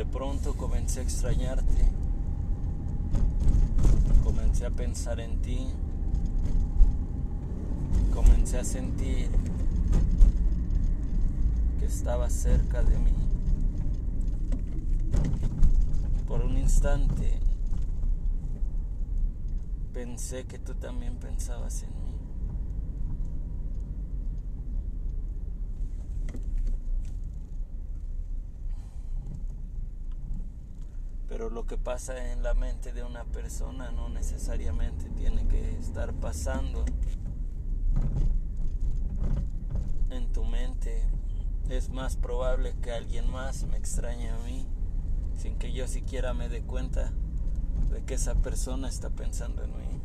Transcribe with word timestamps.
De 0.00 0.06
pronto 0.06 0.54
comencé 0.54 1.00
a 1.00 1.02
extrañarte, 1.02 1.84
comencé 4.24 4.64
a 4.64 4.70
pensar 4.70 5.20
en 5.20 5.42
ti, 5.42 5.68
comencé 8.14 8.56
a 8.60 8.64
sentir 8.64 9.28
que 11.78 11.84
estabas 11.84 12.32
cerca 12.32 12.82
de 12.82 12.96
mí. 12.96 13.12
Por 16.26 16.46
un 16.46 16.56
instante 16.56 17.38
pensé 19.92 20.46
que 20.46 20.58
tú 20.58 20.72
también 20.76 21.16
pensabas 21.16 21.82
en 21.82 21.90
mí. 21.90 22.19
Pero 31.30 31.48
lo 31.48 31.64
que 31.64 31.78
pasa 31.78 32.32
en 32.32 32.42
la 32.42 32.54
mente 32.54 32.92
de 32.92 33.04
una 33.04 33.24
persona 33.24 33.92
no 33.92 34.08
necesariamente 34.08 35.08
tiene 35.10 35.46
que 35.46 35.78
estar 35.78 36.12
pasando 36.12 36.84
en 40.10 40.32
tu 40.32 40.44
mente. 40.44 41.08
Es 41.68 41.88
más 41.88 42.16
probable 42.16 42.74
que 42.82 42.90
alguien 42.90 43.30
más 43.30 43.62
me 43.62 43.76
extrañe 43.76 44.28
a 44.28 44.38
mí 44.38 44.66
sin 45.36 45.56
que 45.56 45.72
yo 45.72 45.86
siquiera 45.86 46.34
me 46.34 46.48
dé 46.48 46.62
cuenta 46.62 47.12
de 47.92 48.02
que 48.02 48.14
esa 48.14 48.34
persona 48.34 48.88
está 48.88 49.08
pensando 49.10 49.62
en 49.62 49.70
mí. 49.70 50.02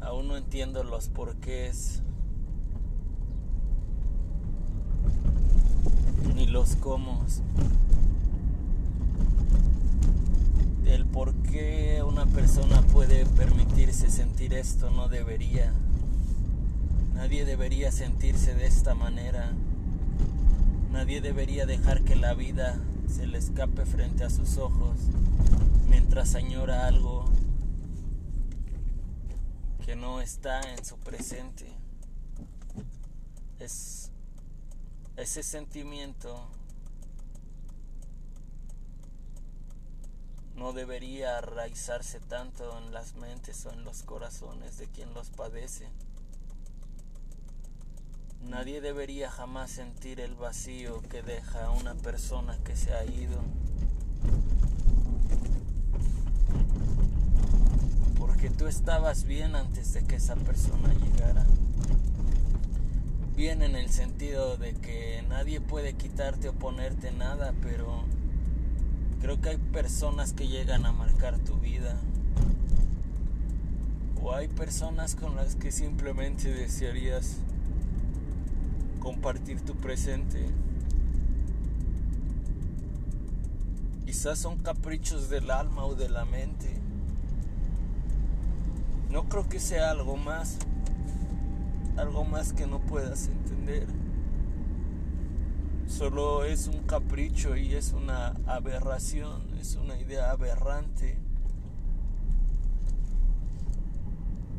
Aún 0.00 0.26
no 0.26 0.38
entiendo 0.38 0.84
los 0.84 1.08
porqués 1.10 2.02
los 6.58 6.74
cómo. 6.74 7.24
El 10.86 11.06
por 11.06 11.32
qué 11.34 12.02
una 12.04 12.26
persona 12.26 12.82
puede 12.82 13.26
permitirse 13.26 14.10
sentir 14.10 14.54
esto 14.54 14.90
no 14.90 15.08
debería. 15.08 15.72
Nadie 17.14 17.44
debería 17.44 17.92
sentirse 17.92 18.56
de 18.56 18.66
esta 18.66 18.96
manera. 18.96 19.52
Nadie 20.90 21.20
debería 21.20 21.64
dejar 21.64 22.02
que 22.02 22.16
la 22.16 22.34
vida 22.34 22.80
se 23.06 23.28
le 23.28 23.38
escape 23.38 23.86
frente 23.86 24.24
a 24.24 24.30
sus 24.30 24.56
ojos 24.56 24.96
mientras 25.88 26.34
añora 26.34 26.88
algo 26.88 27.26
que 29.86 29.94
no 29.94 30.20
está 30.20 30.60
en 30.72 30.84
su 30.84 30.96
presente. 30.98 31.66
Es 33.60 34.10
ese 35.18 35.42
sentimiento 35.42 36.46
no 40.54 40.72
debería 40.72 41.38
arraizarse 41.38 42.20
tanto 42.20 42.78
en 42.78 42.92
las 42.92 43.16
mentes 43.16 43.66
o 43.66 43.72
en 43.72 43.82
los 43.82 44.04
corazones 44.04 44.78
de 44.78 44.86
quien 44.86 45.12
los 45.14 45.30
padece. 45.30 45.88
Nadie 48.42 48.80
debería 48.80 49.28
jamás 49.28 49.72
sentir 49.72 50.20
el 50.20 50.36
vacío 50.36 51.02
que 51.02 51.22
deja 51.22 51.66
a 51.66 51.70
una 51.72 51.96
persona 51.96 52.56
que 52.62 52.76
se 52.76 52.94
ha 52.94 53.04
ido. 53.04 53.40
Porque 58.16 58.50
tú 58.50 58.68
estabas 58.68 59.24
bien 59.24 59.56
antes 59.56 59.92
de 59.94 60.04
que 60.04 60.14
esa 60.14 60.36
persona 60.36 60.94
llegara 60.94 61.44
bien 63.38 63.62
en 63.62 63.76
el 63.76 63.88
sentido 63.88 64.56
de 64.56 64.74
que 64.74 65.22
nadie 65.28 65.60
puede 65.60 65.92
quitarte 65.92 66.48
o 66.48 66.54
ponerte 66.54 67.12
nada, 67.12 67.54
pero 67.62 68.02
creo 69.20 69.40
que 69.40 69.50
hay 69.50 69.56
personas 69.58 70.32
que 70.32 70.48
llegan 70.48 70.84
a 70.84 70.90
marcar 70.90 71.38
tu 71.38 71.54
vida. 71.54 72.00
O 74.20 74.34
hay 74.34 74.48
personas 74.48 75.14
con 75.14 75.36
las 75.36 75.54
que 75.54 75.70
simplemente 75.70 76.52
desearías 76.52 77.36
compartir 78.98 79.60
tu 79.60 79.76
presente. 79.76 80.44
Quizás 84.04 84.40
son 84.40 84.58
caprichos 84.58 85.30
del 85.30 85.52
alma 85.52 85.84
o 85.84 85.94
de 85.94 86.08
la 86.08 86.24
mente. 86.24 86.74
No 89.12 89.28
creo 89.28 89.48
que 89.48 89.60
sea 89.60 89.92
algo 89.92 90.16
más 90.16 90.58
algo 91.98 92.24
más 92.24 92.52
que 92.52 92.66
no 92.66 92.78
puedas 92.80 93.28
entender. 93.28 93.86
Solo 95.86 96.44
es 96.44 96.68
un 96.68 96.84
capricho 96.84 97.56
y 97.56 97.74
es 97.74 97.92
una 97.92 98.34
aberración, 98.46 99.42
es 99.58 99.74
una 99.76 99.98
idea 99.98 100.30
aberrante. 100.30 101.18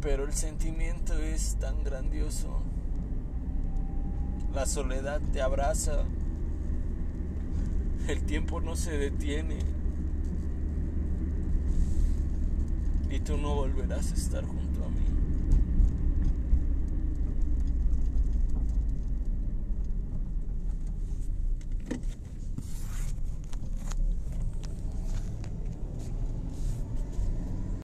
Pero 0.00 0.24
el 0.24 0.34
sentimiento 0.34 1.14
es 1.14 1.56
tan 1.56 1.82
grandioso. 1.84 2.60
La 4.52 4.66
soledad 4.66 5.20
te 5.32 5.40
abraza. 5.40 6.04
El 8.08 8.24
tiempo 8.24 8.60
no 8.60 8.76
se 8.76 8.98
detiene. 8.98 9.58
Y 13.10 13.20
tú 13.20 13.38
no 13.38 13.54
volverás 13.54 14.10
a 14.10 14.14
estar 14.14 14.44
junto 14.44 14.72